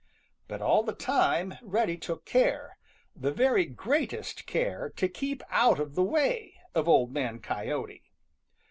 But 0.47 0.63
all 0.63 0.81
the 0.81 0.95
time 0.95 1.59
Reddy 1.61 1.95
took 1.95 2.25
care, 2.25 2.75
the 3.15 3.31
very 3.31 3.65
greatest 3.65 4.47
care, 4.47 4.89
to 4.95 5.07
keep 5.07 5.43
out 5.51 5.79
of 5.79 5.93
the 5.93 6.01
way 6.01 6.55
of 6.73 6.87
Old 6.87 7.13
Man 7.13 7.37
Coyote. 7.37 8.11